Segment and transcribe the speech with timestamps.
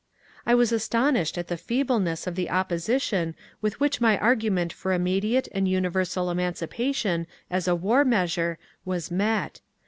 [0.47, 5.47] I was astonished at the feebleness of the opposition with which my argument for immediate
[5.51, 9.61] and universal emancipa tion as a war measure was met.